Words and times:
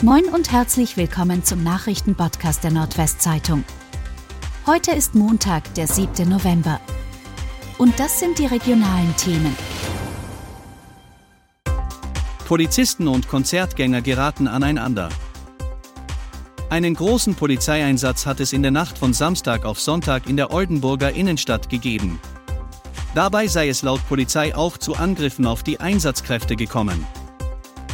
Moin 0.00 0.26
und 0.26 0.52
herzlich 0.52 0.96
willkommen 0.96 1.42
zum 1.42 1.64
Nachrichtenpodcast 1.64 2.62
der 2.62 2.70
Nordwestzeitung. 2.70 3.64
Heute 4.64 4.92
ist 4.92 5.16
Montag, 5.16 5.74
der 5.74 5.88
7. 5.88 6.28
November. 6.28 6.80
Und 7.78 7.98
das 7.98 8.20
sind 8.20 8.38
die 8.38 8.46
regionalen 8.46 9.12
Themen. 9.16 9.56
Polizisten 12.46 13.08
und 13.08 13.26
Konzertgänger 13.26 14.00
geraten 14.00 14.46
aneinander. 14.46 15.08
Einen 16.70 16.94
großen 16.94 17.34
Polizeieinsatz 17.34 18.24
hat 18.24 18.38
es 18.38 18.52
in 18.52 18.62
der 18.62 18.70
Nacht 18.70 18.98
von 18.98 19.12
Samstag 19.12 19.64
auf 19.64 19.80
Sonntag 19.80 20.28
in 20.28 20.36
der 20.36 20.52
Oldenburger 20.52 21.10
Innenstadt 21.10 21.68
gegeben. 21.68 22.20
Dabei 23.16 23.48
sei 23.48 23.68
es 23.68 23.82
laut 23.82 24.06
Polizei 24.08 24.54
auch 24.54 24.78
zu 24.78 24.94
Angriffen 24.94 25.44
auf 25.44 25.64
die 25.64 25.80
Einsatzkräfte 25.80 26.54
gekommen. 26.54 27.04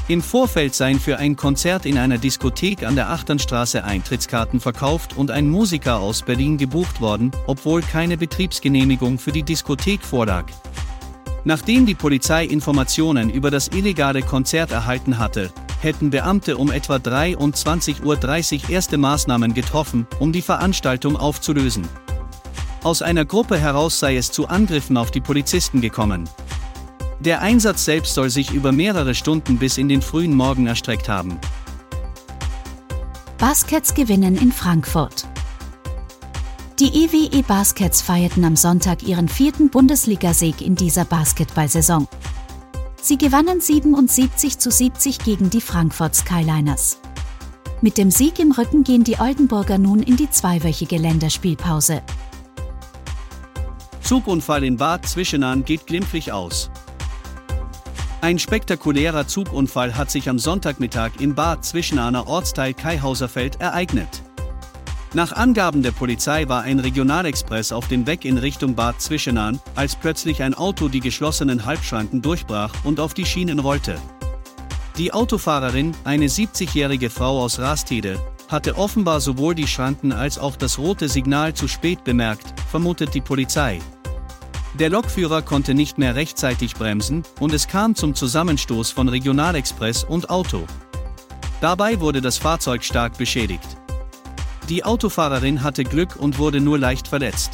Im 0.07 0.21
Vorfeld 0.21 0.75
seien 0.75 1.01
für 1.01 1.17
ein 1.17 1.35
Konzert 1.35 1.87
in 1.87 1.97
einer 1.97 2.19
Diskothek 2.19 2.83
an 2.83 2.95
der 2.95 3.09
Achternstraße 3.09 3.85
Eintrittskarten 3.85 4.61
verkauft 4.61 5.17
und 5.17 5.31
ein 5.31 5.49
Musiker 5.49 5.99
aus 5.99 6.21
Berlin 6.21 6.59
gebucht 6.59 7.01
worden, 7.01 7.31
obwohl 7.47 7.81
keine 7.81 8.19
Betriebsgenehmigung 8.19 9.19
für 9.19 9.33
die 9.33 9.43
Diskothek 9.43 10.03
vorlag. 10.03 10.45
Nachdem 11.45 11.87
die 11.87 11.95
Polizei 11.95 12.45
Informationen 12.45 13.31
über 13.31 13.51
das 13.51 13.69
illegale 13.69 14.21
Konzert 14.21 14.73
erhalten 14.73 15.19
hatte, 15.19 15.51
hätten 15.81 16.11
Beamte 16.11 16.59
um 16.59 16.71
etwa 16.71 16.97
23.30 16.97 18.05
Uhr 18.65 18.71
erste 18.71 18.99
Maßnahmen 18.99 19.55
getroffen, 19.55 20.07
um 20.19 20.33
die 20.33 20.43
Veranstaltung 20.43 21.17
aufzulösen. 21.17 21.89
Aus 22.83 23.01
einer 23.01 23.25
Gruppe 23.25 23.59
heraus 23.59 24.01
sei 24.01 24.17
es 24.19 24.31
zu 24.31 24.49
Angriffen 24.49 24.99
auf 24.99 25.11
die 25.11 25.23
Polizisten 25.23 25.81
gekommen. 25.81 26.29
Der 27.25 27.41
Einsatz 27.41 27.87
selbst 27.87 28.13
soll 28.13 28.29
sich 28.29 28.53
über 28.53 28.71
mehrere 28.71 29.15
Stunden 29.15 29.57
bis 29.57 29.79
in 29.79 29.89
den 29.89 30.03
frühen 30.03 30.35
Morgen 30.35 30.67
erstreckt 30.67 31.09
haben. 31.09 31.39
Baskets 33.39 33.95
gewinnen 33.95 34.37
in 34.37 34.53
Frankfurt. 34.53 35.27
Die 36.81 37.05
EWE 37.05 37.43
Baskets 37.43 38.03
feierten 38.03 38.45
am 38.45 38.57
Sonntag 38.57 39.03
ihren 39.05 39.29
vierten 39.29 39.71
Bundesligasieg 39.71 40.61
in 40.61 40.75
dieser 40.75 41.07
Basketballsaison. 41.07 42.09
Sie 43.01 43.17
gewannen 43.17 43.61
77 43.61 44.59
zu 44.59 44.71
70 44.71 45.21
gegen 45.21 45.49
die 45.49 45.63
Frankfurt 45.63 46.15
Skyliners. 46.15 46.99
Mit 47.81 47.97
dem 47.97 48.11
Sieg 48.11 48.39
im 48.39 48.53
Rücken 48.53 48.85
gehen 48.85 49.05
die 49.05 49.19
Oldenburger 49.19 49.79
nun 49.79 50.03
in 50.03 50.17
die 50.17 50.29
zweiwöchige 50.29 50.99
Länderspielpause. 50.99 52.03
Zugunfall 54.03 54.65
in 54.65 54.77
Bad 54.77 55.07
Zwischenahn 55.07 55.65
geht 55.65 55.87
glimpflich 55.87 56.31
aus. 56.31 56.71
Ein 58.25 58.39
spektakulärer 58.39 59.27
Zugunfall 59.27 59.99
hat 59.99 60.11
sich 60.11 60.31
am 60.31 60.39
Sonntagmittag 60.39 61.11
im 61.21 61.35
Bad 61.35 61.63
Zwischenahner 61.63 62.27
Ortsteil 62.27 62.73
Kaihauserfeld 62.73 63.61
ereignet. 63.61 64.23
Nach 65.13 65.33
Angaben 65.33 65.83
der 65.83 65.91
Polizei 65.91 66.49
war 66.49 66.63
ein 66.63 66.79
Regionalexpress 66.79 67.71
auf 67.71 67.87
dem 67.87 68.07
Weg 68.07 68.25
in 68.25 68.39
Richtung 68.39 68.75
Bad 68.75 68.99
Zwischenahn, 68.99 69.61
als 69.75 69.95
plötzlich 69.95 70.43
ein 70.43 70.55
Auto 70.55 70.89
die 70.89 71.01
geschlossenen 71.01 71.67
Halbschranken 71.67 72.23
durchbrach 72.23 72.73
und 72.85 72.99
auf 72.99 73.13
die 73.13 73.27
Schienen 73.27 73.59
rollte. 73.59 73.99
Die 74.97 75.13
Autofahrerin, 75.13 75.95
eine 76.05 76.29
70-jährige 76.29 77.11
Frau 77.11 77.43
aus 77.43 77.59
Rastede, 77.59 78.19
hatte 78.49 78.79
offenbar 78.79 79.21
sowohl 79.21 79.55
die 79.55 79.69
Schranken 79.69 80.13
als 80.13 80.39
auch 80.39 80.57
das 80.57 80.79
rote 80.79 81.11
Signal 81.11 81.53
zu 81.53 81.69
spät 81.69 82.05
bemerkt, 82.05 82.59
vermutet 82.71 83.13
die 83.13 83.21
Polizei. 83.21 83.81
Der 84.75 84.91
Lokführer 84.91 85.43
konnte 85.43 85.73
nicht 85.73 85.99
mehr 85.99 86.17
rechtzeitig 86.17 86.75
bremsen 86.75 87.23
und 87.39 87.53
es 87.53 87.69
kam 87.69 87.95
zum 87.95 88.17
Zusammenstoß 88.17 88.91
von 88.91 89.09
Regionalexpress 89.09 90.03
und 90.03 90.31
Auto. 90.31 90.65
Dabei 91.61 92.01
wurde 92.01 92.21
das 92.21 92.39
Fahrzeug 92.39 92.83
stark 92.83 93.17
beschädigt. 93.17 93.77
Die 94.69 94.85
Autofahrerin 94.85 95.63
hatte 95.63 95.85
Glück 95.85 96.17
und 96.17 96.39
wurde 96.39 96.61
nur 96.61 96.77
leicht 96.77 97.07
verletzt. 97.07 97.53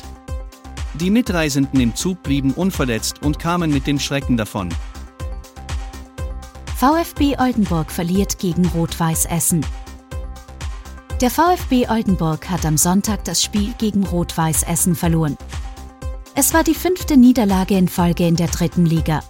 Die 0.94 1.10
Mitreisenden 1.10 1.78
im 1.80 1.94
Zug 1.94 2.22
blieben 2.22 2.52
unverletzt 2.52 3.22
und 3.22 3.38
kamen 3.38 3.70
mit 3.70 3.86
dem 3.86 3.98
Schrecken 3.98 4.38
davon. 4.38 4.70
VfB 6.76 7.36
Oldenburg 7.38 7.90
verliert 7.90 8.38
gegen 8.38 8.64
Rot-Weiß 8.66 9.26
Essen. 9.26 9.66
Der 11.20 11.30
VfB 11.30 11.86
Oldenburg 11.86 12.48
hat 12.48 12.64
am 12.64 12.78
Sonntag 12.78 13.24
das 13.24 13.42
Spiel 13.42 13.74
gegen 13.76 14.06
Rot-Weiß 14.06 14.62
Essen 14.62 14.94
verloren. 14.94 15.36
Es 16.36 16.54
war 16.54 16.62
die 16.62 16.74
fünfte 16.74 17.16
Niederlage 17.16 17.76
in 17.76 17.88
Folge 17.88 18.24
in 18.26 18.36
der 18.36 18.46
dritten 18.46 18.86
Liga. 18.86 19.20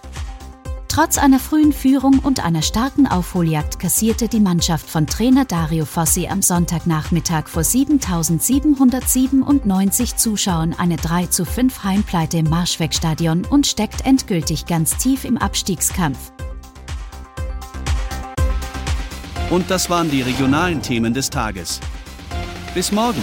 Trotz 0.89 1.17
einer 1.19 1.39
frühen 1.39 1.73
Führung 1.73 2.19
und 2.19 2.45
einer 2.45 2.61
starken 2.63 3.07
Aufholjagd 3.07 3.79
kassierte 3.79 4.29
die 4.29 4.41
Mannschaft 4.41 4.91
von 4.91 5.07
Trainer 5.07 5.47
Dario 5.47 5.87
Fossi 5.87 6.27
am 6.27 6.43
Sonntagnachmittag 6.43 7.49
vor 7.49 7.65
7797 7.65 10.17
Zuschauern 10.17 10.75
eine 10.77 10.97
3 10.97 11.27
zu 11.27 11.45
5 11.45 11.85
Heimpleite 11.85 12.39
im 12.39 12.51
Marschwegstadion 12.51 13.47
und 13.47 13.67
steckt 13.67 14.05
endgültig 14.05 14.67
ganz 14.67 14.97
tief 14.99 15.25
im 15.25 15.39
Abstiegskampf. 15.39 16.33
Und 19.49 19.71
das 19.71 19.89
waren 19.89 20.11
die 20.11 20.23
regionalen 20.23 20.83
Themen 20.83 21.15
des 21.15 21.31
Tages. 21.31 21.81
Bis 22.75 22.93
morgen! 22.93 23.23